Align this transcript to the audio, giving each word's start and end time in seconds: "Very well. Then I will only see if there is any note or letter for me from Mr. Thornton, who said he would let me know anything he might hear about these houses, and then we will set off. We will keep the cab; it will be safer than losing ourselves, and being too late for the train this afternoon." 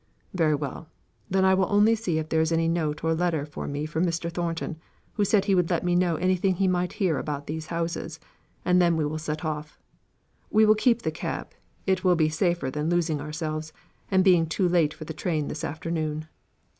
"Very 0.33 0.55
well. 0.55 0.89
Then 1.29 1.45
I 1.45 1.53
will 1.53 1.71
only 1.71 1.93
see 1.93 2.17
if 2.17 2.29
there 2.29 2.41
is 2.41 2.51
any 2.51 2.67
note 2.67 3.03
or 3.03 3.13
letter 3.13 3.45
for 3.45 3.67
me 3.67 3.85
from 3.85 4.03
Mr. 4.03 4.31
Thornton, 4.31 4.77
who 5.13 5.23
said 5.23 5.45
he 5.45 5.53
would 5.53 5.69
let 5.69 5.83
me 5.83 5.93
know 5.95 6.15
anything 6.15 6.55
he 6.55 6.67
might 6.67 6.93
hear 6.93 7.19
about 7.19 7.45
these 7.45 7.67
houses, 7.67 8.19
and 8.65 8.81
then 8.81 8.95
we 8.97 9.05
will 9.05 9.19
set 9.19 9.45
off. 9.45 9.77
We 10.49 10.65
will 10.65 10.73
keep 10.73 11.03
the 11.03 11.11
cab; 11.11 11.51
it 11.85 12.03
will 12.03 12.15
be 12.15 12.29
safer 12.29 12.71
than 12.71 12.89
losing 12.89 13.21
ourselves, 13.21 13.73
and 14.09 14.23
being 14.23 14.47
too 14.47 14.67
late 14.67 14.91
for 14.95 15.05
the 15.05 15.13
train 15.13 15.49
this 15.49 15.63
afternoon." 15.63 16.27